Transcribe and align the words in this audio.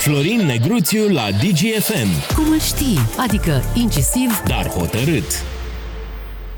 Florin 0.00 0.40
Negruțiu 0.46 1.08
la 1.08 1.30
DGFM. 1.30 2.34
Cum 2.34 2.50
îl 2.52 2.60
știi? 2.60 2.98
Adică 3.18 3.62
incisiv, 3.74 4.42
dar 4.46 4.68
hotărât. 4.68 5.44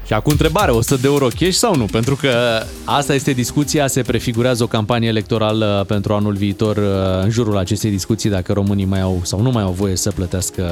Și 0.07 0.13
acum 0.13 0.33
întrebare, 0.33 0.71
100 0.71 0.97
de 1.01 1.07
euro 1.07 1.27
cash 1.39 1.57
sau 1.57 1.77
nu? 1.77 1.85
Pentru 1.85 2.17
că 2.17 2.31
asta 2.85 3.15
este 3.15 3.33
discuția, 3.33 3.87
se 3.87 4.03
prefigurează 4.03 4.63
o 4.63 4.67
campanie 4.67 5.09
electorală 5.09 5.85
pentru 5.89 6.15
anul 6.15 6.33
viitor 6.35 6.77
în 7.23 7.31
jurul 7.31 7.57
acestei 7.57 7.91
discuții 7.91 8.31
dacă 8.31 8.53
românii 8.53 8.85
mai 8.85 9.01
au 9.01 9.21
sau 9.23 9.41
nu 9.41 9.51
mai 9.51 9.63
au 9.63 9.73
voie 9.73 9.97
să 9.97 10.11
plătească 10.11 10.65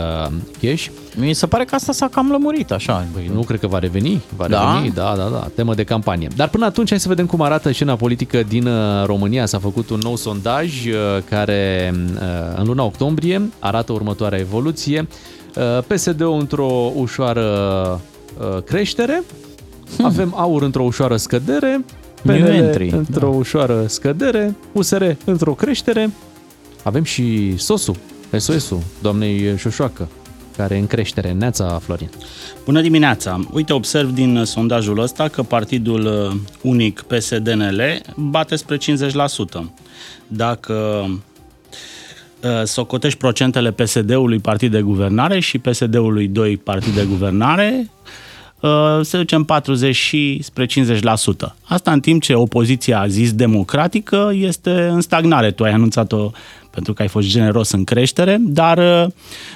cash. 0.62 0.86
Mi 1.16 1.32
se 1.32 1.46
pare 1.46 1.64
că 1.64 1.74
asta 1.74 1.92
s-a 1.92 2.08
cam 2.08 2.30
lămurit 2.30 2.70
așa. 2.70 3.06
Băi, 3.12 3.30
nu 3.34 3.40
cred 3.40 3.60
că 3.60 3.66
va 3.66 3.78
reveni. 3.78 4.22
Va 4.36 4.48
Da? 4.48 4.74
reveni, 4.74 4.94
da, 4.94 5.14
da, 5.16 5.28
da, 5.32 5.46
temă 5.54 5.74
de 5.74 5.84
campanie. 5.84 6.28
Dar 6.36 6.48
până 6.48 6.64
atunci 6.64 6.88
hai 6.88 7.00
să 7.00 7.08
vedem 7.08 7.26
cum 7.26 7.40
arată 7.40 7.72
scena 7.72 7.96
politică 7.96 8.42
din 8.48 8.66
uh, 8.66 9.04
România. 9.04 9.46
S-a 9.46 9.58
făcut 9.58 9.90
un 9.90 9.98
nou 10.02 10.16
sondaj 10.16 10.86
uh, 10.86 10.94
care 11.28 11.92
uh, 12.14 12.20
în 12.56 12.66
luna 12.66 12.84
octombrie 12.84 13.50
arată 13.58 13.92
următoarea 13.92 14.38
evoluție. 14.38 15.08
Uh, 15.56 15.84
PSD-ul 15.86 16.38
într-o 16.38 16.92
ușoară 16.94 18.00
uh, 18.38 18.62
creștere, 18.62 19.22
avem 20.02 20.34
aur 20.36 20.62
într-o 20.62 20.82
ușoară 20.82 21.16
scădere, 21.16 21.84
New 22.22 22.36
PNL 22.36 22.46
entry, 22.46 22.90
într-o 22.90 23.28
ușoară 23.28 23.86
scădere, 23.86 24.56
USR 24.72 25.04
într-o 25.24 25.54
creștere, 25.54 26.10
avem 26.82 27.02
și 27.02 27.56
SOS-ul, 27.56 27.96
SOS-ul, 28.36 28.82
doamnei 29.02 29.56
Șoșoacă, 29.56 30.08
care 30.56 30.74
e 30.74 30.78
în 30.78 30.86
creștere. 30.86 31.32
Neața, 31.32 31.80
Florin. 31.82 32.10
Bună 32.64 32.80
dimineața! 32.80 33.40
Uite, 33.52 33.72
observ 33.72 34.10
din 34.10 34.36
uh, 34.36 34.46
sondajul 34.46 34.98
ăsta 34.98 35.28
că 35.28 35.42
partidul 35.42 36.04
uh, 36.04 36.36
unic 36.62 37.00
PSD-NL 37.00 37.80
bate 38.16 38.56
spre 38.56 38.76
50%. 38.76 38.80
Dacă 40.26 41.04
uh, 41.04 41.14
socotești 42.64 43.18
procentele 43.18 43.70
PSD-ului 43.70 44.38
partid 44.38 44.70
de 44.70 44.80
guvernare 44.80 45.40
și 45.40 45.58
PSD-ului 45.58 46.28
2 46.28 46.56
partid 46.56 46.94
de 46.94 47.04
guvernare, 47.08 47.90
uh, 48.60 48.98
se 49.02 49.16
ducem 49.16 49.44
40 49.44 49.96
și 49.96 50.38
spre 50.42 50.66
50%. 50.66 51.56
Asta 51.62 51.92
în 51.92 52.00
timp 52.00 52.22
ce 52.22 52.34
opoziția 52.34 53.06
zis 53.06 53.32
democratică 53.32 54.30
este 54.34 54.70
în 54.70 55.00
stagnare. 55.00 55.50
Tu 55.50 55.64
ai 55.64 55.72
anunțat-o 55.72 56.30
pentru 56.70 56.92
că 56.92 57.02
ai 57.02 57.08
fost 57.08 57.28
generos 57.28 57.70
în 57.70 57.84
creștere, 57.84 58.36
dar 58.40 58.78
uh, 58.78 59.12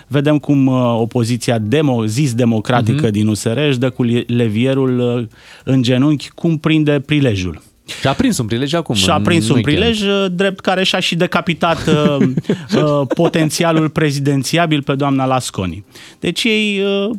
vedem 0.06 0.38
cum 0.38 0.66
uh, 0.66 0.96
opoziția 0.98 1.58
demo, 1.58 2.06
zis 2.06 2.34
democratică 2.34 3.08
mm-hmm. 3.08 3.12
din 3.12 3.26
USR 3.26 3.58
își 3.58 3.78
dă 3.78 3.90
cu 3.90 4.02
levierul 4.26 4.98
uh, 4.98 5.26
în 5.64 5.82
genunchi 5.82 6.30
cum 6.30 6.58
prinde 6.58 7.00
prilejul. 7.00 7.62
Și 7.86 8.06
a 8.06 8.12
prins 8.12 8.38
un 8.38 8.46
prilej 8.46 8.72
acum. 8.72 8.94
Și 8.94 9.10
a 9.10 9.14
în 9.14 9.22
prins 9.22 9.48
un 9.48 9.54
weekend. 9.54 9.76
prilej 9.76 10.02
uh, 10.02 10.26
drept 10.30 10.60
care 10.60 10.84
și-a 10.84 11.00
și 11.00 11.14
decapitat 11.14 11.86
uh, 11.86 12.16
uh, 12.76 13.06
potențialul 13.14 13.88
prezidențiabil 13.88 14.82
pe 14.82 14.94
doamna 14.94 15.24
Lasconi. 15.24 15.84
Deci 16.20 16.44
ei 16.44 16.80
uh, 16.80 17.10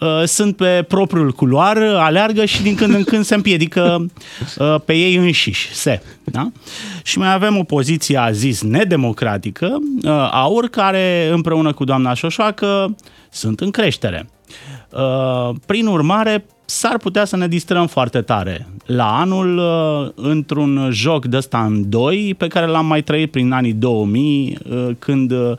uh, 0.00 0.22
sunt 0.24 0.56
pe 0.56 0.84
propriul 0.88 1.32
culoar, 1.32 1.76
aleargă 1.76 2.44
și 2.44 2.62
din 2.62 2.74
când 2.74 2.94
în 2.94 3.04
când 3.04 3.24
se 3.24 3.34
împiedică 3.34 4.06
uh, 4.58 4.74
pe 4.84 4.92
ei 4.92 5.16
înșiși. 5.16 5.74
Se. 5.74 6.02
Da? 6.24 6.50
Și 7.02 7.18
mai 7.18 7.32
avem 7.32 7.56
o 7.56 7.62
poziție, 7.62 8.18
a 8.18 8.30
zis, 8.30 8.62
nedemocratică, 8.62 9.78
uh, 10.02 10.28
aur, 10.30 10.68
care 10.68 11.28
împreună 11.32 11.72
cu 11.72 11.84
doamna 11.84 12.14
Șoșoacă 12.14 12.96
sunt 13.30 13.60
în 13.60 13.70
creștere. 13.70 14.28
Uh, 14.90 15.54
Prin 15.66 15.86
urmare, 15.86 16.44
s-ar 16.70 16.98
putea 16.98 17.24
să 17.24 17.36
ne 17.36 17.48
distrăm 17.48 17.86
foarte 17.86 18.20
tare 18.20 18.66
la 18.86 19.18
anul 19.18 19.58
uh, 19.58 20.10
într-un 20.14 20.88
joc 20.92 21.26
de 21.26 21.36
ăsta 21.36 21.64
în 21.64 21.90
doi 21.90 22.34
pe 22.38 22.46
care 22.46 22.66
l-am 22.66 22.86
mai 22.86 23.02
trăit 23.02 23.30
prin 23.30 23.52
anii 23.52 23.72
2000 23.72 24.58
uh, 24.70 24.88
când 24.98 25.30
uh, 25.30 25.52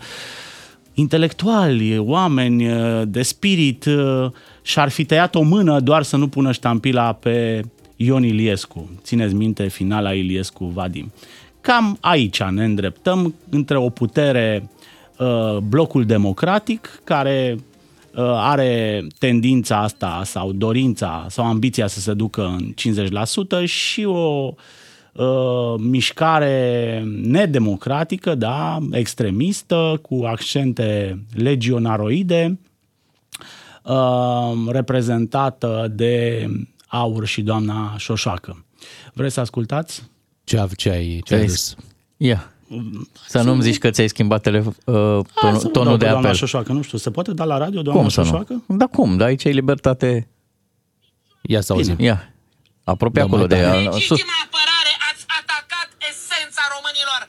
intelectuali, 0.93 1.97
oameni 1.97 2.71
uh, 2.71 3.01
de 3.07 3.21
spirit 3.21 3.85
uh, 3.85 4.31
și-ar 4.61 4.89
fi 4.89 5.05
tăiat 5.05 5.35
o 5.35 5.41
mână 5.41 5.79
doar 5.79 6.03
să 6.03 6.17
nu 6.17 6.27
pună 6.27 6.51
ștampila 6.51 7.13
pe 7.13 7.61
Ion 7.95 8.23
Iliescu. 8.23 8.89
Țineți 9.03 9.33
minte 9.33 9.67
finala 9.67 10.13
Iliescu-Vadim. 10.13 11.11
Cam 11.61 11.97
aici 11.99 12.43
ne 12.43 12.63
îndreptăm 12.63 13.35
între 13.49 13.77
o 13.77 13.89
putere 13.89 14.69
uh, 15.17 15.57
blocul 15.57 16.05
democratic 16.05 17.01
care 17.03 17.55
uh, 17.55 17.61
are 18.15 19.07
tendința 19.17 19.77
asta 19.77 20.21
sau 20.25 20.51
dorința 20.51 21.25
sau 21.29 21.45
ambiția 21.45 21.87
să 21.87 21.99
se 21.99 22.13
ducă 22.13 22.45
în 22.45 22.73
50% 23.63 23.65
și 23.65 24.03
o 24.05 24.53
uh, 25.13 25.75
mișcare 25.77 27.03
nedemocratică, 27.21 28.35
da, 28.35 28.77
extremistă, 28.91 29.99
cu 30.01 30.23
accente 30.25 31.19
legionaroide, 31.33 32.59
uh, 33.83 34.53
reprezentată 34.67 35.91
de 35.95 36.45
Aur 36.87 37.25
și 37.25 37.41
doamna 37.41 37.95
Șoșoacă. 37.97 38.65
Vreți 39.13 39.33
să 39.33 39.39
ascultați? 39.39 40.03
Ce, 40.43 40.67
ce 40.75 40.89
ai, 40.89 41.21
ce 41.23 41.35
ai 41.35 41.45
dus? 41.45 41.75
Ia. 42.17 42.53
Să 43.27 43.41
nu-mi 43.41 43.61
zici 43.61 43.77
că 43.83 43.89
ți-ai 43.89 44.07
schimbat 44.15 44.41
tele, 44.41 44.59
uh, 44.59 44.73
tonul, 44.85 45.25
Hai 45.35 45.51
să 45.51 45.57
vă 45.57 45.61
dau 45.61 45.71
tonul 45.77 45.97
pe 45.97 46.03
de 46.03 46.09
doamna 46.09 46.27
apel. 46.27 46.39
Șoșoacă, 46.41 46.71
nu 46.71 46.81
știu, 46.87 46.97
se 47.05 47.09
poate 47.15 47.31
da 47.39 47.45
la 47.53 47.57
radio 47.65 47.81
doamna 47.81 48.01
Cum 48.01 48.09
să 48.09 48.21
Șoșoacă? 48.23 48.53
nu? 48.67 48.75
Da 48.81 48.87
cum? 48.97 49.09
Da, 49.19 49.25
aici 49.25 49.43
e 49.43 49.49
libertate. 49.61 50.09
Ia 51.53 51.61
să 51.67 51.71
auzim. 51.73 51.95
Ia. 52.09 52.17
Apropie 52.93 53.21
Da, 53.21 53.27
acolo 53.27 53.43
mai 53.45 53.51
de 53.53 53.59
tare. 53.63 53.67
ea. 53.83 53.91
Sus. 53.91 54.09
Legitima 54.09 54.37
apărare 54.47 54.93
ați 55.09 55.23
atacat 55.39 55.89
esența 56.09 56.63
românilor. 56.75 57.21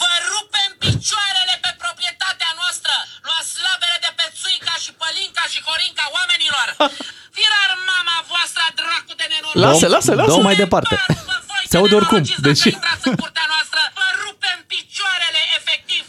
Vă 0.00 0.12
rupem 0.32 0.70
picioarele 0.84 1.54
pe 1.64 1.70
proprietatea 1.84 2.50
noastră. 2.60 2.94
Luați 3.26 3.48
slavele 3.56 3.96
de 4.06 4.10
pe 4.18 4.24
Țuica 4.40 4.74
și 4.84 4.90
Pălinca 5.00 5.44
și 5.52 5.60
Corinca 5.70 6.04
oamenilor. 6.18 6.66
Firar 7.36 7.70
mama 7.92 8.16
voastră, 8.32 8.64
dracu 8.80 9.12
de 9.20 9.26
nenoroc. 9.32 9.60
Lasă, 9.66 9.86
lasă, 9.94 10.10
lasă. 10.20 10.30
Dă 10.36 10.46
mai 10.48 10.56
departe. 10.64 10.94
Se 11.70 11.76
aude 11.80 11.94
oricum. 12.00 12.20
Deci- 12.22 12.38
Deși... 12.48 12.68
intrați 12.76 13.06
în 13.10 13.16
curtea 13.22 13.46
noastră, 13.54 13.80
vă 13.98 14.06
rupem 14.24 14.58
picioarele, 14.74 15.40
efectiv. 15.58 16.04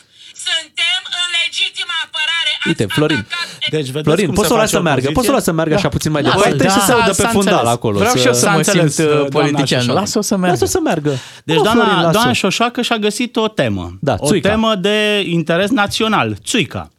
Suntem 0.47 0.99
în 1.19 1.27
legitima 1.39 1.95
apărare. 2.05 2.53
Ați 2.55 2.56
Uite, 2.67 2.85
Florin. 2.87 3.15
atacat 3.17 3.69
Deci, 3.71 3.85
vedeți 3.87 4.03
Florin, 4.03 4.25
cum 4.25 4.33
poți 4.35 4.47
se 4.47 4.53
să 4.53 4.53
o 4.53 4.57
lași 4.57 4.71
face 4.71 4.77
să 4.77 4.81
meargă, 4.87 5.07
opoziție? 5.09 5.13
poți 5.13 5.25
să 5.25 5.31
o 5.31 5.35
lași 5.35 5.45
să 5.45 5.51
meargă 5.51 5.73
așa 5.75 5.89
puțin 5.89 6.11
mai 6.11 6.21
Da, 6.21 6.29
departe 6.29 6.55
da, 6.63 6.63
și 6.69 6.79
să 6.79 6.85
se 6.85 6.91
audă 6.91 7.11
s-a 7.11 7.23
pe 7.23 7.29
fundal 7.31 7.53
înțeles. 7.53 7.73
acolo. 7.73 7.97
Vreau 7.97 8.15
și 8.15 8.25
eu 8.27 8.33
să 8.33 8.39
S-a 8.39 8.51
mă 8.51 8.57
înțeles, 8.57 8.93
simt 8.95 9.07
uh, 9.07 9.13
doamna 9.13 9.29
politician. 9.39 9.79
Șoșoacă. 9.79 9.99
Lasă-o 9.99 10.21
să 10.21 10.35
meargă. 10.37 10.57
Lasă 10.59 10.65
să 10.71 10.79
meargă. 10.83 11.11
Deci 11.43 11.55
Mă, 11.57 11.63
doamna, 11.63 11.83
Florin, 11.83 11.97
lasă-o. 12.01 12.11
doamna 12.11 12.33
Șoșoacă 12.33 12.81
și-a 12.81 12.97
găsit 12.97 13.35
o 13.35 13.47
temă. 13.47 13.97
Da, 14.01 14.15
o 14.17 14.27
țuica. 14.27 14.49
temă 14.49 14.75
de 14.75 15.21
interes 15.25 15.69
național, 15.69 16.37
țuica. 16.43 16.89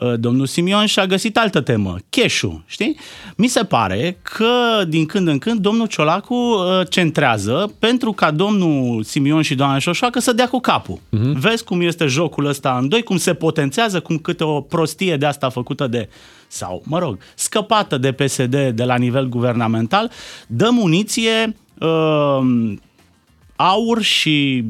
Uh, 0.00 0.14
Domnul 0.18 0.46
Simion 0.46 0.86
și-a 0.86 1.06
găsit 1.06 1.36
altă 1.36 1.60
temă, 1.60 1.96
cheșul, 2.10 2.62
știi? 2.66 2.96
Mi 3.36 3.46
se 3.46 3.64
pare 3.64 4.18
că 4.22 4.84
din 4.88 5.06
când 5.06 5.28
în 5.28 5.38
când 5.38 5.60
domnul 5.60 5.86
Ciolacu 5.86 6.34
uh, 6.34 6.88
centrează 6.88 7.72
pentru 7.78 8.12
ca 8.12 8.30
domnul 8.30 9.02
Simion 9.02 9.42
și 9.42 9.54
doamna 9.54 9.78
Șoșoacă 9.78 10.20
să 10.20 10.32
dea 10.32 10.48
cu 10.48 10.58
capul. 10.60 10.98
Mhm. 11.08 11.38
Vezi 11.38 11.64
cum 11.64 11.80
este 11.80 12.06
jocul 12.06 12.46
ăsta 12.46 12.78
în 12.80 12.88
doi, 12.88 13.02
cum 13.02 13.16
se 13.16 13.34
potențează, 13.34 14.00
cum 14.00 14.18
câte 14.18 14.44
o 14.44 14.60
prostie 14.60 15.16
de 15.16 15.26
asta 15.26 15.48
făcută 15.48 15.86
de 15.86 16.08
sau, 16.48 16.82
mă 16.84 16.98
rog, 16.98 17.18
scăpată 17.34 17.98
de 17.98 18.12
PSD 18.12 18.68
de 18.74 18.84
la 18.84 18.96
nivel 18.96 19.28
guvernamental, 19.28 20.10
dă 20.46 20.68
muniție 20.70 21.56
uh, 21.78 22.74
aur 23.56 24.02
și 24.02 24.64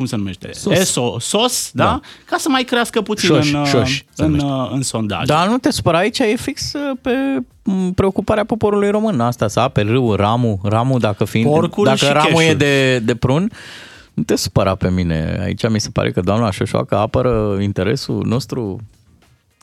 cum 0.00 0.08
se 0.08 0.16
numește? 0.16 0.50
Sos. 0.52 0.78
ESO, 0.78 1.16
sos, 1.18 1.70
da? 1.72 1.84
Da. 1.84 2.00
Ca 2.24 2.36
să 2.38 2.48
mai 2.48 2.62
crească 2.62 3.02
puțin 3.02 3.28
Șoș, 3.28 3.52
în, 3.52 3.64
șoș 3.64 4.02
se 4.12 4.24
în, 4.24 4.30
numește. 4.30 4.74
în 4.74 4.82
sondaj. 4.82 5.26
Dar 5.26 5.48
nu 5.48 5.58
te 5.58 5.70
supăra, 5.70 5.98
aici 5.98 6.18
e 6.18 6.36
fix 6.36 6.72
uh, 6.72 6.98
pe 7.00 7.10
m, 7.62 7.92
preocuparea 7.92 8.44
poporului 8.44 8.90
român. 8.90 9.20
Asta 9.20 9.48
să 9.48 9.60
ape 9.60 9.80
râul, 9.80 10.16
ramul, 10.16 10.58
ramul 10.62 10.98
dacă 10.98 11.24
fiind, 11.24 11.50
Porcul 11.50 11.84
dacă 11.84 11.96
și 11.96 12.12
ramul 12.12 12.40
e 12.40 12.44
cheșul. 12.44 12.56
de, 12.58 12.98
de 12.98 13.14
prun, 13.14 13.50
nu 14.14 14.22
te 14.22 14.36
supăra 14.36 14.74
pe 14.74 14.90
mine. 14.90 15.38
Aici 15.42 15.68
mi 15.68 15.80
se 15.80 15.88
pare 15.92 16.10
că 16.12 16.20
doamna 16.20 16.50
Șoșoacă 16.50 16.96
apără 16.96 17.58
interesul 17.60 18.22
nostru 18.26 18.80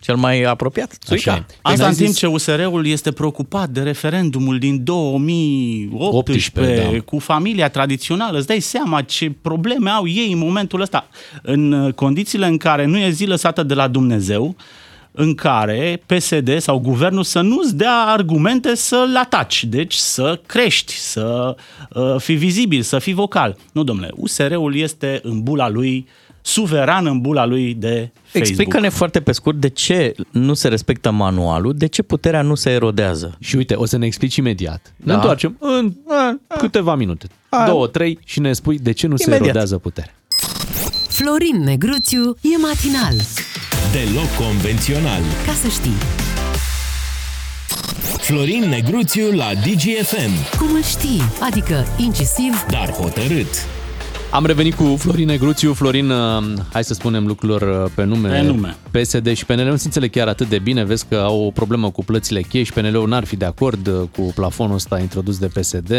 cel 0.07 0.15
mai 0.15 0.42
apropiat. 0.44 0.98
Țuica. 1.06 1.31
Așa 1.31 1.45
e. 1.50 1.56
Asta 1.62 1.83
Ai 1.83 1.89
în 1.89 1.95
zis- 1.95 2.04
timp 2.06 2.15
ce 2.18 2.27
USR-ul 2.27 2.88
este 2.88 3.12
preocupat 3.12 3.69
de 3.69 3.81
referendumul 3.81 4.59
din 4.59 4.83
2018 4.83 6.18
18, 6.18 6.92
da. 6.95 7.00
cu 7.06 7.19
familia 7.19 7.69
tradițională. 7.69 8.38
Îți 8.38 8.48
dai 8.48 8.59
seama 8.59 9.01
ce 9.01 9.31
probleme 9.42 9.89
au 9.89 10.07
ei 10.07 10.31
în 10.31 10.38
momentul 10.38 10.81
ăsta. 10.81 11.07
În 11.42 11.71
uh, 11.71 11.94
condițiile 11.94 12.45
în 12.45 12.57
care 12.57 12.86
nu 12.86 12.98
e 12.98 13.09
zi 13.09 13.25
lăsată 13.25 13.63
de 13.63 13.74
la 13.74 13.88
Dumnezeu, 13.88 14.56
în 15.19 15.36
care 15.36 16.02
PSD 16.06 16.58
sau 16.60 16.80
guvernul 16.80 17.24
să 17.24 17.42
nu-ți 17.42 17.75
dea 17.75 17.94
argumente 18.08 18.75
să-l 18.75 19.16
ataci, 19.18 19.64
deci 19.64 19.94
să 19.96 20.40
crești, 20.46 20.94
să 20.94 21.56
uh, 21.94 22.16
fii 22.18 22.36
vizibil, 22.36 22.81
să 22.81 23.00
fii 23.00 23.14
vocal. 23.14 23.58
Nu, 23.72 23.84
domnule, 23.84 24.10
USR-ul 24.16 24.75
este 24.75 25.19
în 25.24 25.42
bula 25.44 25.69
lui, 25.69 26.08
suveran 26.42 27.06
în 27.06 27.19
bula 27.22 27.46
lui 27.46 27.74
de 27.74 28.10
Facebook. 28.24 28.48
Explică-ne 28.48 28.90
foarte 28.90 29.22
pe 29.22 29.31
scurt 29.31 29.58
de 29.58 29.68
ce 29.69 30.16
nu 30.31 30.54
se 30.54 30.68
respectă 30.68 31.12
manualul, 31.12 31.74
de 31.78 31.86
ce 31.88 32.02
puterea 32.02 32.42
nu 32.42 32.56
se 32.56 32.70
erodează. 32.70 33.38
Și 33.40 33.56
uite, 33.56 33.74
o 33.74 33.86
să 33.86 33.98
ne 33.98 34.06
explici 34.06 34.36
imediat. 34.36 34.94
Ne 34.96 35.06
Da. 35.06 35.13
întoarcem 35.13 35.58
în 35.60 35.94
câteva 36.58 36.96
minute. 36.96 37.28
Două, 37.66 37.88
trei 37.88 38.20
și 38.25 38.40
ne 38.40 38.54
spui 38.54 38.80
de 38.80 38.92
ce 38.92 39.08
nu 39.08 39.16
se 39.16 39.24
Imediat. 39.24 39.46
erodează 39.46 39.78
puterea. 39.78 40.13
Florin 41.08 41.62
Negruțiu 41.63 42.36
e 42.42 42.58
matinal. 42.62 43.16
Deloc 43.92 44.48
convențional. 44.48 45.22
Ca 45.45 45.54
să 45.54 45.68
știi. 45.68 45.98
Florin 48.18 48.69
Negruțiu 48.69 49.31
la 49.31 49.45
DGFM. 49.54 50.57
Cum 50.57 50.68
îl 50.75 50.84
știi? 50.84 51.22
Adică 51.42 51.86
incisiv, 51.98 52.66
Dar 52.69 52.89
hotărât. 52.92 53.48
Am 54.31 54.45
revenit 54.45 54.74
cu 54.74 54.95
Florin 55.00 55.25
Negruțiu. 55.25 55.74
Florin, 55.74 56.10
uh, 56.10 56.44
hai 56.74 56.84
să 56.84 56.94
spunem 56.94 57.28
lucrurilor 57.28 57.84
uh, 57.84 57.92
pe 57.95 58.04
nume. 58.04 58.30
Pe 58.30 58.42
nume. 58.42 58.75
PSD 58.92 59.34
și 59.34 59.45
PNL 59.45 59.63
nu 59.69 59.75
se 59.75 59.86
înțeleg 59.86 60.12
chiar 60.12 60.28
atât 60.28 60.50
de 60.50 60.60
bine. 60.60 60.84
Vezi 60.84 61.06
că 61.10 61.16
au 61.16 61.45
o 61.45 61.51
problemă 61.51 61.89
cu 61.92 62.04
plățile 62.04 62.42
cheie 62.42 62.63
și 62.63 62.74
PNL-ul 62.74 63.07
n-ar 63.07 63.25
fi 63.25 63.36
de 63.36 63.45
acord 63.45 63.88
uh, 63.88 64.01
cu 64.16 64.22
plafonul 64.36 64.75
ăsta 64.75 65.00
introdus 65.00 65.38
de 65.38 65.48
PSD. 65.48 65.94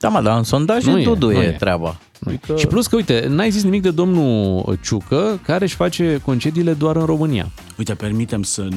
Da, 0.00 0.08
mă, 0.08 0.20
dar 0.20 0.36
în 0.36 0.42
sondaje 0.42 0.90
Nu 0.90 0.98
e, 0.98 1.02
Dudu 1.02 1.30
nu 1.30 1.42
e, 1.42 1.44
e. 1.44 1.50
treaba. 1.50 1.96
Adică... 2.26 2.54
Și 2.56 2.66
plus 2.66 2.86
că, 2.86 2.96
uite, 2.96 3.26
n-ai 3.28 3.50
zis 3.50 3.62
nimic 3.62 3.82
de 3.82 3.90
domnul 3.90 4.78
Ciucă, 4.82 5.40
care 5.42 5.64
își 5.64 5.74
face 5.74 6.20
concediile 6.24 6.72
doar 6.72 6.96
în 6.96 7.04
România. 7.04 7.48
Uite, 7.78 7.94
permitem 7.94 8.42
să 8.42 8.68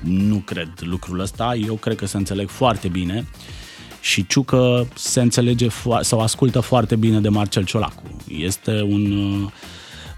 nu 0.00 0.36
cred 0.36 0.68
lucrul 0.78 1.20
ăsta. 1.20 1.54
Eu 1.66 1.74
cred 1.74 1.96
că 1.96 2.06
se 2.06 2.16
înțeleg 2.16 2.48
foarte 2.48 2.88
bine 2.88 3.26
și 4.00 4.26
Ciucă 4.26 4.86
se 4.94 5.20
înțelege 5.20 5.66
fo- 5.68 6.00
sau 6.00 6.20
ascultă 6.20 6.60
foarte 6.60 6.96
bine 6.96 7.20
de 7.20 7.28
Marcel 7.28 7.64
Ciolacu. 7.64 8.02
Este 8.28 8.82
un 8.88 9.12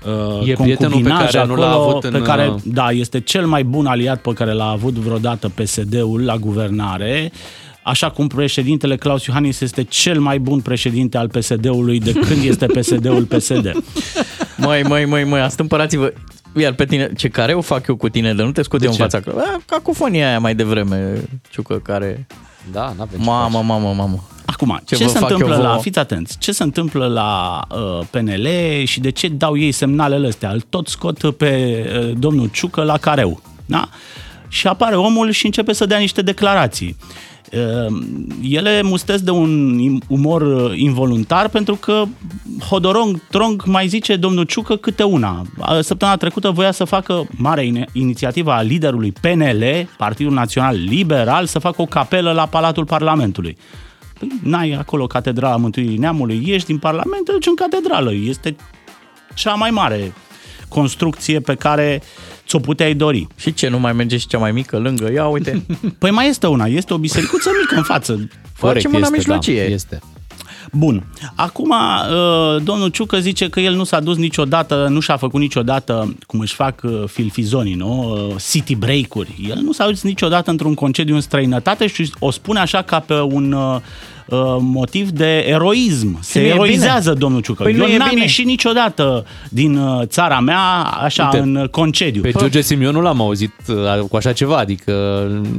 uh, 0.06 0.48
E 0.48 0.52
prietenul 0.52 0.66
pe 0.66 0.76
concubinaj 0.76 1.30
care 1.30 1.46
nu 1.46 1.54
l-a 1.54 1.70
acolo, 1.70 1.88
avut 1.88 2.04
în, 2.04 2.12
pe 2.12 2.22
care, 2.22 2.48
uh, 2.48 2.60
da, 2.64 2.90
este 2.90 3.20
cel 3.20 3.46
mai 3.46 3.64
bun 3.64 3.86
aliat 3.86 4.20
pe 4.20 4.32
care 4.32 4.52
l-a 4.52 4.68
avut 4.68 4.94
vreodată 4.94 5.48
PSD-ul 5.48 6.24
la 6.24 6.36
guvernare. 6.36 7.32
Așa 7.84 8.10
cum 8.10 8.26
președintele 8.26 8.96
Claus 8.96 9.24
Iohannis 9.24 9.60
este 9.60 9.82
cel 9.82 10.20
mai 10.20 10.38
bun 10.38 10.60
președinte 10.60 11.18
al 11.18 11.28
PSD-ului 11.28 12.00
de 12.00 12.12
când 12.12 12.44
este 12.44 12.66
PSD-ul 12.66 13.22
PSD. 13.22 13.72
Măi, 14.56 14.82
măi, 14.82 15.04
măi, 15.04 15.24
măi, 15.24 15.40
astâmpărați-vă. 15.40 16.12
Iar 16.56 16.72
pe 16.72 16.84
tine, 16.84 17.12
ce 17.16 17.28
care 17.28 17.54
o 17.54 17.60
fac 17.60 17.86
eu 17.86 17.96
cu 17.96 18.08
tine, 18.08 18.34
de 18.34 18.42
nu 18.42 18.52
te 18.52 18.62
scot 18.62 18.78
De 18.78 18.84
eu 18.84 18.90
în 18.90 18.96
ce? 18.96 19.02
fața. 19.02 19.20
A, 19.36 19.62
cacofonia 19.66 20.28
aia 20.28 20.38
mai 20.38 20.54
devreme, 20.54 21.24
Ciucă, 21.50 21.78
care... 21.78 22.26
Da, 22.72 22.94
n-avem 22.96 23.18
ce 23.18 23.24
Mamă, 23.24 23.62
mamă, 23.62 23.92
mamă. 23.96 24.24
Acum, 24.44 24.80
Ce 24.84 24.96
ce, 24.96 25.04
vă 25.04 25.10
se 25.10 25.18
fac 25.18 25.30
întâmplă 25.30 25.54
eu 25.54 25.62
la, 25.62 25.68
vouă? 25.68 25.80
fiți 25.80 25.98
atenți, 25.98 26.38
ce 26.38 26.52
se 26.52 26.62
întâmplă 26.62 27.06
la 27.06 27.60
uh, 27.70 28.06
PNL 28.10 28.46
și 28.84 29.00
de 29.00 29.10
ce 29.10 29.28
dau 29.28 29.58
ei 29.58 29.72
semnalele 29.72 30.26
astea? 30.26 30.50
Îl 30.50 30.60
tot 30.68 30.88
scot 30.88 31.36
pe 31.36 31.84
uh, 32.08 32.12
domnul 32.18 32.48
Ciucă 32.52 32.82
la 32.82 32.98
careu, 32.98 33.40
da? 33.66 33.88
Și 34.48 34.66
apare 34.66 34.96
omul 34.96 35.30
și 35.30 35.46
începe 35.46 35.72
să 35.72 35.86
dea 35.86 35.98
niște 35.98 36.22
declarații. 36.22 36.96
Uh, 37.00 37.33
ele 38.42 38.82
mustesc 38.82 39.22
de 39.22 39.30
un 39.30 39.78
im- 39.78 40.02
umor 40.08 40.42
uh, 40.42 40.72
involuntar 40.78 41.48
pentru 41.48 41.74
că 41.74 42.04
Hodorong 42.68 43.20
Trong 43.30 43.62
mai 43.64 43.86
zice 43.88 44.16
domnul 44.16 44.44
Ciucă 44.44 44.76
câte 44.76 45.02
una. 45.02 45.42
Uh, 45.58 45.78
Săptămâna 45.80 46.16
trecută 46.16 46.50
voia 46.50 46.70
să 46.72 46.84
facă 46.84 47.26
mare 47.36 47.66
ine- 47.66 47.86
inițiativă 47.92 48.52
a 48.52 48.62
liderului 48.62 49.12
PNL, 49.20 49.88
Partidul 49.96 50.32
Național 50.32 50.76
Liberal, 50.88 51.46
să 51.46 51.58
facă 51.58 51.82
o 51.82 51.86
capelă 51.86 52.32
la 52.32 52.46
Palatul 52.46 52.84
Parlamentului. 52.84 53.56
Păi, 54.18 54.28
n-ai 54.42 54.70
acolo 54.72 55.06
Catedrala 55.06 55.56
Mântuirii 55.56 55.98
Neamului, 55.98 56.42
ieși 56.46 56.64
din 56.64 56.78
Parlament, 56.78 57.24
te 57.24 57.32
duci 57.32 57.46
în 57.46 57.54
catedrală. 57.54 58.12
Este 58.14 58.56
cea 59.34 59.54
mai 59.54 59.70
mare 59.70 60.12
construcție 60.74 61.40
pe 61.40 61.54
care 61.54 62.02
ți-o 62.46 62.58
puteai 62.58 62.94
dori. 62.94 63.26
Și 63.36 63.54
ce, 63.54 63.68
nu 63.68 63.78
mai 63.78 63.92
merge 63.92 64.16
și 64.16 64.26
cea 64.26 64.38
mai 64.38 64.52
mică 64.52 64.78
lângă? 64.78 65.12
Ia 65.12 65.26
uite, 65.26 65.66
Păi 66.00 66.10
mai 66.10 66.28
este 66.28 66.46
una, 66.46 66.64
este 66.64 66.94
o 66.94 66.98
bisericuță 66.98 67.50
mică 67.60 67.74
în 67.76 67.82
față. 67.82 68.28
Facem 68.52 68.90
una 68.90 69.00
este, 69.00 69.16
mijlocie. 69.16 69.66
Da, 69.66 69.72
este. 69.72 70.00
Bun. 70.72 71.06
Acum, 71.34 71.70
uh, 71.70 72.62
domnul 72.62 72.88
Ciucă 72.88 73.18
zice 73.18 73.48
că 73.48 73.60
el 73.60 73.74
nu 73.74 73.84
s-a 73.84 74.00
dus 74.00 74.16
niciodată, 74.16 74.86
nu 74.90 75.00
și-a 75.00 75.16
făcut 75.16 75.40
niciodată, 75.40 76.16
cum 76.26 76.40
își 76.40 76.54
fac 76.54 76.80
uh, 76.82 77.02
filfizonii, 77.06 77.74
nu? 77.74 78.12
Uh, 78.28 78.34
City 78.50 78.74
break-uri. 78.74 79.48
El 79.48 79.58
nu 79.62 79.72
s-a 79.72 79.86
dus 79.86 80.02
niciodată 80.02 80.50
într-un 80.50 80.74
concediu 80.74 81.14
în 81.14 81.20
străinătate 81.20 81.86
și 81.86 82.12
o 82.18 82.30
spune 82.30 82.60
așa 82.60 82.82
ca 82.82 82.98
pe 82.98 83.20
un 83.20 83.52
uh, 83.52 83.76
uh, 83.76 83.80
motiv 84.60 85.10
de 85.10 85.38
eroism. 85.38 86.18
Se 86.22 86.40
nu 86.40 86.46
e 86.46 86.48
eroizează 86.48 87.08
bine. 87.08 87.20
domnul 87.20 87.40
Ciucă. 87.40 87.62
Păi 87.62 87.72
nu 87.72 87.82
Eu 87.82 87.88
e 87.88 87.96
n-am 87.96 88.08
bine. 88.08 88.20
ieșit 88.20 88.44
niciodată 88.46 89.26
din 89.48 89.76
uh, 89.76 90.06
țara 90.06 90.40
mea 90.40 90.60
așa 90.82 91.24
Uite, 91.32 91.38
în 91.38 91.68
concediu. 91.70 92.22
Pe 92.22 92.32
George 92.38 92.60
Simion 92.60 92.92
nu 92.92 93.00
l-am 93.00 93.20
auzit 93.20 93.52
uh, 93.68 94.00
cu 94.10 94.16
așa 94.16 94.32
ceva, 94.32 94.56
adică 94.56 94.92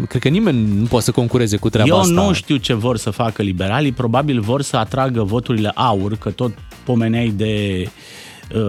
cred 0.09 0.21
că 0.21 0.29
nimeni 0.29 0.67
nu 0.79 0.85
poate 0.85 1.06
să 1.06 1.12
concureze 1.12 1.57
cu 1.57 1.69
treaba 1.69 1.89
Eu 1.89 2.00
asta. 2.00 2.13
nu 2.13 2.33
știu 2.33 2.56
ce 2.56 2.73
vor 2.73 2.97
să 2.97 3.09
facă 3.09 3.41
liberalii, 3.41 3.91
probabil 3.91 4.39
vor 4.39 4.62
să 4.62 4.77
atragă 4.77 5.23
voturile 5.23 5.71
aur, 5.75 6.17
că 6.17 6.29
tot 6.29 6.51
pomeneai 6.83 7.33
de 7.35 7.81
uh, 7.85 7.89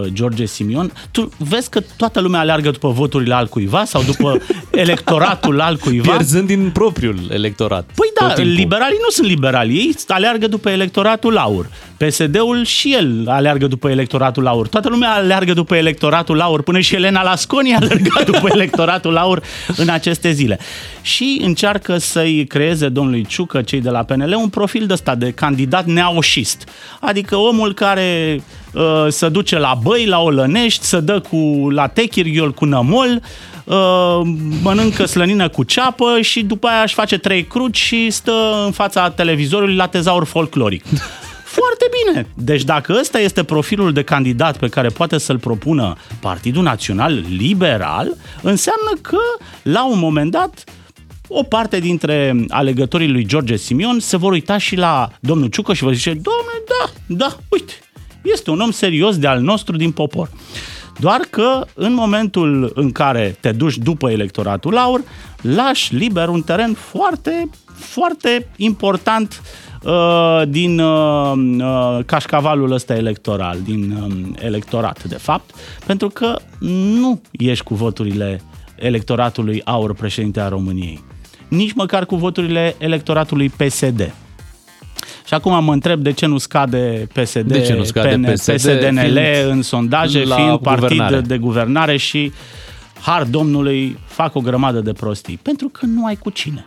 George 0.07 0.45
Simion. 0.45 0.91
Tu 1.11 1.31
vezi 1.37 1.69
că 1.69 1.81
toată 1.97 2.19
lumea 2.19 2.39
aleargă 2.39 2.71
după 2.71 2.89
voturile 2.89 3.33
altcuiva 3.33 3.85
sau 3.85 4.03
după 4.03 4.41
electoratul 4.71 5.61
altcuiva? 5.61 6.11
Pierzând 6.11 6.47
din 6.47 6.69
propriul 6.73 7.19
electorat. 7.31 7.89
Păi 7.95 8.11
da, 8.19 8.25
tot 8.25 8.35
timpul. 8.35 8.53
liberalii 8.53 8.99
nu 9.01 9.09
sunt 9.09 9.27
liberali, 9.27 9.75
ei 9.75 9.95
aleargă 10.07 10.47
după 10.47 10.69
electoratul 10.69 11.37
aur. 11.37 11.69
PSD-ul 11.97 12.65
și 12.65 12.93
el 12.93 13.23
aleargă 13.27 13.67
după 13.67 13.89
electoratul 13.89 14.47
aur. 14.47 14.67
Toată 14.67 14.89
lumea 14.89 15.13
aleargă 15.13 15.53
după 15.53 15.75
electoratul 15.75 16.41
aur, 16.41 16.61
până 16.61 16.79
și 16.79 16.95
Elena 16.95 17.23
Lasconi 17.23 17.73
a 17.73 17.77
alergat 17.81 18.25
după 18.25 18.47
electoratul 18.57 19.17
aur 19.17 19.43
în 19.75 19.89
aceste 19.89 20.31
zile. 20.31 20.59
Și 21.01 21.41
încearcă 21.43 21.97
să-i 21.97 22.45
creeze 22.45 22.89
domnului 22.89 23.25
Ciucă, 23.25 23.61
cei 23.61 23.81
de 23.81 23.89
la 23.89 24.03
PNL, 24.03 24.35
un 24.35 24.49
profil 24.49 24.85
de 24.85 24.93
ăsta 24.93 25.15
de 25.15 25.31
candidat 25.31 25.85
neaușist. 25.85 26.69
Adică 26.99 27.35
omul 27.35 27.73
care 27.73 28.41
uh, 28.73 29.05
se 29.09 29.29
duce 29.29 29.57
la 29.57 29.79
băi, 29.83 30.05
la 30.05 30.19
olănești, 30.19 30.85
să 30.85 30.99
dă 30.99 31.19
cu 31.19 31.69
la 31.69 31.87
techirghiol 31.87 32.53
cu 32.53 32.65
nămol, 32.65 33.21
uh, 33.63 33.75
mănâncă 34.61 35.05
slănină 35.05 35.49
cu 35.49 35.63
ceapă 35.63 36.21
și 36.21 36.43
după 36.43 36.67
aia 36.67 36.81
își 36.81 36.93
face 36.93 37.17
trei 37.17 37.43
cruci 37.43 37.77
și 37.77 38.09
stă 38.09 38.63
în 38.65 38.71
fața 38.71 39.09
televizorului 39.09 39.75
la 39.75 39.87
tezaur 39.87 40.25
folcloric. 40.25 40.83
Foarte 41.59 41.89
bine. 41.97 42.27
Deci 42.35 42.63
dacă 42.63 42.97
ăsta 42.99 43.19
este 43.19 43.43
profilul 43.43 43.93
de 43.93 44.03
candidat 44.03 44.57
pe 44.57 44.67
care 44.67 44.87
poate 44.87 45.17
să-l 45.17 45.39
propună 45.39 45.95
Partidul 46.19 46.63
Național 46.63 47.23
Liberal, 47.29 48.17
înseamnă 48.41 48.91
că 49.01 49.17
la 49.63 49.87
un 49.87 49.99
moment 49.99 50.31
dat 50.31 50.63
o 51.27 51.43
parte 51.43 51.79
dintre 51.79 52.45
alegătorii 52.49 53.11
lui 53.11 53.25
George 53.25 53.55
Simion 53.55 53.99
se 53.99 54.17
vor 54.17 54.31
uita 54.31 54.57
și 54.57 54.75
la 54.75 55.09
domnul 55.19 55.47
Ciucă 55.47 55.73
și 55.73 55.83
vor 55.83 55.93
zice, 55.93 56.09
domnule, 56.09 56.63
da, 56.67 57.15
da, 57.15 57.37
uite, 57.49 57.73
este 58.21 58.49
un 58.49 58.59
om 58.59 58.71
serios 58.71 59.17
de 59.17 59.27
al 59.27 59.41
nostru 59.41 59.75
din 59.75 59.91
popor. 59.91 60.29
Doar 60.99 61.19
că 61.29 61.65
în 61.73 61.93
momentul 61.93 62.71
în 62.75 62.91
care 62.91 63.37
te 63.39 63.51
duci 63.51 63.77
după 63.77 64.11
electoratul 64.11 64.77
aur, 64.77 65.01
lași 65.41 65.95
liber 65.95 66.27
un 66.27 66.41
teren 66.41 66.73
foarte, 66.73 67.49
foarte 67.75 68.47
important 68.55 69.41
uh, 69.43 69.66
din 70.47 70.79
uh, 70.79 71.31
uh, 71.59 71.99
cașcavalul 72.05 72.71
ăsta 72.71 72.95
electoral, 72.95 73.57
din 73.63 73.91
uh, 73.91 74.43
electorat, 74.43 75.03
de 75.03 75.15
fapt, 75.15 75.55
pentru 75.85 76.09
că 76.09 76.35
nu 76.59 77.21
ești 77.31 77.63
cu 77.63 77.73
voturile 77.75 78.41
electoratului 78.75 79.61
aur 79.65 79.93
președinte 79.93 80.39
a 80.39 80.47
României. 80.47 81.03
Nici 81.47 81.73
măcar 81.73 82.05
cu 82.05 82.15
voturile 82.15 82.75
electoratului 82.77 83.49
PSD. 83.49 84.13
Și 85.25 85.33
acum 85.33 85.63
mă 85.63 85.73
întreb 85.73 85.99
de 85.99 86.11
ce 86.11 86.25
nu 86.25 86.37
scade 86.37 87.07
PSD, 87.13 87.51
De 87.51 87.61
ce 87.61 87.73
nu 87.73 87.83
scade 87.83 88.15
PN, 88.15 88.31
PSD, 88.31 88.53
PSDNL 88.53 88.99
fiind 88.99 89.49
în 89.49 89.61
sondaje, 89.61 90.23
la 90.23 90.35
fiind 90.35 90.57
partid 90.57 90.87
guvernare. 90.87 91.21
de 91.21 91.37
guvernare 91.37 91.97
și 91.97 92.31
har 93.01 93.23
domnului 93.23 93.97
fac 94.05 94.35
o 94.35 94.39
grămadă 94.39 94.79
de 94.79 94.93
prostii. 94.93 95.39
Pentru 95.41 95.67
că 95.67 95.85
nu 95.85 96.05
ai 96.05 96.15
cu 96.15 96.29
cine. 96.29 96.65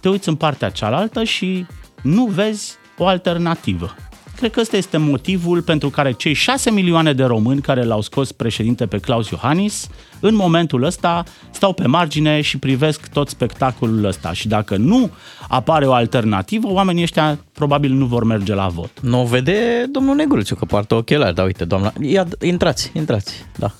Te 0.00 0.08
uiți 0.08 0.28
în 0.28 0.34
partea 0.34 0.68
cealaltă 0.68 1.24
și 1.24 1.66
nu 2.02 2.24
vezi 2.24 2.76
o 2.98 3.06
alternativă. 3.06 3.94
Cred 4.36 4.50
că 4.50 4.60
ăsta 4.60 4.76
este 4.76 4.96
motivul 4.96 5.62
pentru 5.62 5.90
care 5.90 6.12
cei 6.12 6.32
6 6.32 6.70
milioane 6.70 7.12
de 7.12 7.24
români 7.24 7.60
care 7.60 7.84
l-au 7.84 8.00
scos 8.00 8.32
președinte 8.32 8.86
pe 8.86 8.98
Claus 8.98 9.28
Iohannis, 9.28 9.88
în 10.20 10.34
momentul 10.34 10.82
ăsta 10.82 11.24
stau 11.50 11.72
pe 11.72 11.86
margine 11.86 12.40
și 12.40 12.58
privesc 12.58 13.08
tot 13.08 13.28
spectacolul 13.28 14.04
ăsta. 14.04 14.32
Și 14.32 14.48
dacă 14.48 14.76
nu 14.76 15.10
apare 15.48 15.86
o 15.86 15.92
alternativă, 15.92 16.68
oamenii 16.68 17.02
ăștia 17.02 17.38
probabil 17.52 17.92
nu 17.92 18.06
vor 18.06 18.24
merge 18.24 18.54
la 18.54 18.68
vot. 18.68 19.00
nu 19.00 19.20
o 19.20 19.24
vede 19.24 19.84
domnul 19.90 20.14
Negruțiu, 20.14 20.56
că 20.56 20.64
poartă 20.64 20.94
ochelari. 20.94 21.34
Da, 21.34 21.42
uite, 21.42 21.64
doamna... 21.64 21.92
Ia, 22.00 22.26
intrați, 22.42 22.90
intrați, 22.94 23.44
da. 23.58 23.72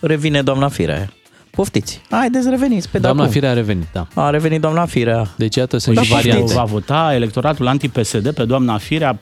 Revine 0.00 0.42
doamna 0.42 0.68
Firea 0.68 0.96
aia. 0.96 1.12
Poftiți. 1.56 2.00
Haideți, 2.10 2.48
reveniți 2.48 2.88
pe 2.88 2.98
Doamna 2.98 3.16
de 3.16 3.22
acum. 3.22 3.34
Firea 3.34 3.50
a 3.50 3.54
revenit, 3.54 3.86
da. 3.92 4.06
A 4.14 4.30
revenit 4.30 4.60
doamna 4.60 4.86
Firea. 4.86 5.28
Deci 5.36 5.56
iată, 5.56 5.78
sunt 5.78 5.94
Păi 5.94 6.04
și 6.04 6.10
și 6.10 6.16
variante. 6.16 6.52
va 6.54 6.64
vota 6.64 7.10
electoratul 7.14 7.66
anti-PSD 7.66 8.30
pe 8.30 8.44
doamna 8.44 8.78
Firea 8.78 9.18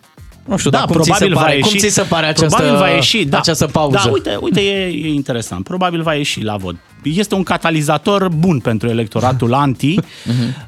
Nu 0.46 0.56
știu, 0.56 0.70
da, 0.70 0.78
dar 0.78 0.86
cum 0.86 1.00
ți 1.00 1.10
se 1.12 1.24
probabil 1.26 1.34
pare- 1.34 1.46
va 1.48 1.54
ieși, 1.56 1.68
cum 1.70 1.78
ți 1.78 1.94
se 1.94 2.02
pare 2.02 2.26
această- 2.26 2.56
probabil 2.56 2.78
va 2.78 2.88
ieși, 2.88 3.24
da, 3.24 3.38
această 3.38 3.66
pauză? 3.66 4.00
Da, 4.04 4.10
uite, 4.10 4.38
uite 4.40 4.60
e, 4.60 4.84
e 4.86 5.08
interesant. 5.12 5.64
Probabil 5.64 6.02
va 6.02 6.14
ieși 6.14 6.42
la 6.42 6.56
vot. 6.56 6.74
Este 7.02 7.34
un 7.34 7.42
catalizator 7.42 8.28
bun 8.28 8.58
pentru 8.58 8.88
electoratul 8.88 9.54
anti, 9.64 9.94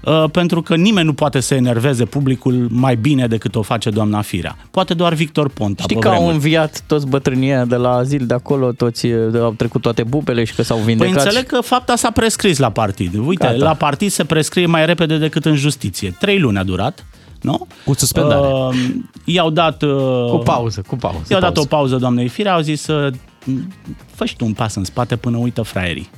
uh, 0.01 0.25
pentru 0.33 0.63
că 0.63 0.77
nimeni 0.77 1.07
nu 1.07 1.13
poate 1.13 1.41
să 1.41 1.55
enerveze 1.55 2.05
publicul 2.05 2.67
mai 2.71 2.97
bine 2.97 3.27
decât 3.27 3.55
o 3.55 3.63
face 3.63 3.91
doamna 3.91 4.21
Firea. 4.21 4.57
Poate 4.71 4.95
doar 4.95 5.15
Victor 5.15 5.49
Ponta. 5.49 5.83
Știi 5.83 5.95
pe 5.97 6.01
că 6.03 6.09
au 6.09 6.15
vremuri. 6.15 6.35
înviat 6.37 6.83
toți 6.87 7.07
bătrânii 7.07 7.49
ăia 7.49 7.65
de 7.65 7.77
la 7.77 7.91
azil 7.91 8.27
de 8.27 8.35
acolo, 8.35 8.73
toți 8.73 9.07
eh, 9.07 9.17
au 9.41 9.53
trecut 9.57 9.81
toate 9.83 10.03
bubele 10.03 10.45
și 10.45 10.55
că 10.55 10.63
s-au 10.63 10.77
Păi 10.77 10.87
vindecat. 10.87 11.15
înțeleg 11.25 11.47
că 11.47 11.61
fapta 11.61 11.97
s-a 11.97 12.11
prescris 12.11 12.59
la 12.59 12.71
partid. 12.71 13.15
Uite, 13.27 13.47
Gata. 13.47 13.57
la 13.65 13.75
partid 13.75 14.11
se 14.11 14.25
prescrie 14.25 14.67
mai 14.67 14.87
repede 14.87 15.17
decât 15.19 15.45
în 15.45 15.55
justiție. 15.55 16.17
Trei 16.21 16.39
luni 16.39 16.59
a 16.59 16.63
durat, 16.63 17.05
nu? 17.47 17.67
Cu 17.85 17.95
suspendare. 17.95 18.41
Uh, 18.41 18.77
i-au 19.25 19.51
dat... 19.51 19.83
Uh, 19.83 20.31
Cu 20.31 20.37
pauză, 20.45 20.83
cu 20.87 20.97
pauză. 20.97 21.25
I-au 21.31 21.41
dat 21.41 21.53
pauză. 21.53 21.61
o 21.73 21.77
pauză 21.77 21.97
doamnei 21.97 22.29
Firea, 22.29 22.55
au 22.55 22.61
zis 22.61 22.81
să 22.83 23.11
fă 24.15 24.25
și 24.25 24.37
tu 24.37 24.45
un 24.45 24.53
pas 24.53 24.75
în 24.75 24.85
spate 24.85 25.17
până 25.17 25.37
uită 25.37 25.63
fraierii 25.63 26.11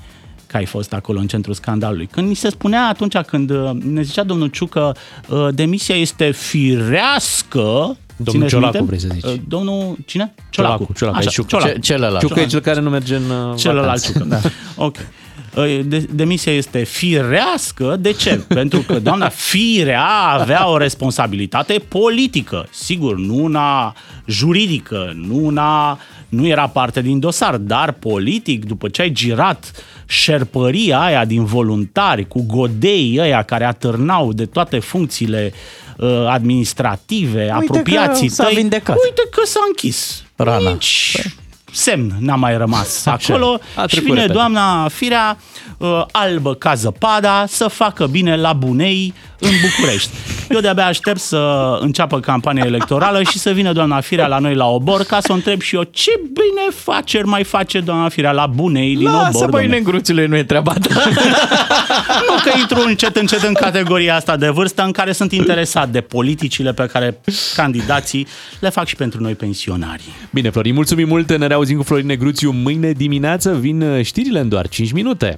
că 0.46 0.56
ai 0.56 0.64
fost 0.64 0.92
acolo 0.92 1.18
în 1.18 1.26
centrul 1.26 1.54
scandalului. 1.54 2.06
Când 2.06 2.28
ni 2.28 2.34
se 2.34 2.48
spunea 2.48 2.86
atunci 2.88 3.16
când 3.18 3.50
uh, 3.50 3.70
ne 3.70 4.02
zicea 4.02 4.22
domnul 4.22 4.48
Ciucă 4.48 4.96
uh, 5.28 5.48
demisia 5.54 5.94
este 5.94 6.30
firească, 6.30 7.96
țineți 8.30 8.48
Ciolacu, 8.50 8.76
minte? 8.76 8.86
vrei 8.86 8.98
să 9.00 9.08
zici. 9.12 9.24
Uh, 9.24 9.40
Domnul, 9.48 9.96
cine? 10.06 10.34
Ciolacu, 10.50 10.88
Ciolacu, 10.96 11.16
Așa, 11.18 11.26
ai 11.28 11.32
Ciucă. 11.34 11.48
Ciolacu. 11.48 11.72
Ce- 11.72 11.78
celălalt. 11.78 12.18
Ciucă 12.26 12.40
e 12.40 12.46
cel 12.46 12.60
care 12.60 12.80
nu 12.80 12.90
merge 12.90 13.14
în 13.16 13.22
uh, 13.30 13.56
Celălalt 13.56 13.86
vacanță. 13.86 14.12
ciucă. 14.12 14.24
Da. 14.28 14.40
Ok. 14.86 14.96
De, 15.84 16.06
demisia 16.10 16.52
este 16.52 16.84
firească. 16.84 17.96
De 18.00 18.12
ce? 18.12 18.34
Pentru 18.48 18.80
că 18.80 18.98
doamna 18.98 19.28
Firea 19.28 20.08
avea 20.08 20.68
o 20.68 20.76
responsabilitate 20.76 21.82
politică. 21.88 22.68
Sigur, 22.70 23.16
nu 23.16 23.44
una 23.44 23.94
juridică, 24.26 25.12
nu 25.14 25.44
una 25.44 25.98
nu 26.28 26.46
era 26.46 26.66
parte 26.66 27.00
din 27.00 27.18
dosar, 27.18 27.56
dar 27.56 27.92
politic, 27.92 28.64
după 28.64 28.88
ce 28.88 29.02
ai 29.02 29.10
girat 29.10 29.72
șerpăria 30.06 31.00
aia 31.00 31.24
din 31.24 31.44
voluntari 31.44 32.28
cu 32.28 32.44
godei 32.46 33.16
ăia 33.20 33.42
care 33.42 33.64
atârnau 33.64 34.32
de 34.32 34.46
toate 34.46 34.78
funcțiile 34.78 35.52
uh, 35.96 36.26
administrative, 36.28 37.50
apropiații 37.50 38.28
s-a 38.28 38.44
tăi, 38.44 38.54
vindecat. 38.54 38.96
uite 39.04 39.22
că 39.30 39.40
s-a 39.44 39.60
închis. 39.68 40.24
Rana. 40.36 40.70
Nici 40.70 41.16
semn 41.78 42.12
n-a 42.18 42.34
mai 42.34 42.56
rămas 42.56 43.06
acolo 43.16 43.60
A 43.74 43.80
și 43.80 43.86
trecut 43.86 44.04
vine 44.04 44.14
repede. 44.14 44.32
doamna 44.32 44.88
Firea 44.88 45.38
uh, 45.78 46.04
albă 46.12 46.54
ca 46.54 46.74
zăpada 46.74 47.44
să 47.48 47.68
facă 47.68 48.06
bine 48.06 48.36
la 48.36 48.52
Bunei 48.52 49.14
în 49.38 49.50
București. 49.62 50.10
Eu 50.50 50.60
de-abia 50.60 50.86
aștept 50.86 51.18
să 51.18 51.76
înceapă 51.80 52.20
campania 52.20 52.64
electorală 52.66 53.22
și 53.22 53.38
să 53.38 53.50
vină 53.50 53.72
doamna 53.72 54.00
Firea 54.00 54.26
la 54.26 54.38
noi 54.38 54.54
la 54.54 54.66
Obor 54.66 55.02
ca 55.02 55.20
să 55.20 55.32
o 55.32 55.34
întreb 55.34 55.60
și 55.60 55.74
eu 55.74 55.82
ce 55.82 56.10
bine 56.22 56.66
faceri 56.74 57.26
mai 57.26 57.44
face 57.44 57.80
doamna 57.80 58.08
Firea 58.08 58.32
la 58.32 58.46
Bunei 58.46 58.96
din 58.96 59.04
Lasă, 59.04 59.36
Obor. 59.36 59.50
băi, 59.50 59.60
domne. 59.60 59.76
negruțule, 59.76 60.26
nu 60.26 60.36
e 60.36 60.42
treaba 60.42 60.72
ta. 60.72 60.94
Nu 62.28 62.50
că 62.50 62.58
intru 62.58 62.82
încet 62.86 63.16
încet 63.16 63.42
în 63.42 63.52
categoria 63.52 64.14
asta 64.14 64.36
de 64.36 64.48
vârstă 64.48 64.82
în 64.82 64.90
care 64.90 65.12
sunt 65.12 65.32
interesat 65.32 65.88
de 65.88 66.00
politicile 66.00 66.72
pe 66.72 66.86
care 66.92 67.20
candidații 67.54 68.26
le 68.60 68.68
fac 68.68 68.86
și 68.86 68.96
pentru 68.96 69.22
noi 69.22 69.34
pensionarii. 69.34 70.14
Bine, 70.30 70.50
Florin, 70.50 70.74
mulțumim 70.74 71.08
mult. 71.08 71.36
Ne 71.36 71.46
reauzim 71.46 71.76
cu 71.76 71.82
Florin 71.82 72.06
Negruțiu 72.06 72.50
mâine 72.50 72.92
dimineață. 72.92 73.54
Vin 73.54 73.82
uh, 73.82 74.04
știrile 74.04 74.40
în 74.40 74.48
doar 74.48 74.68
5 74.68 74.92
minute. 74.92 75.36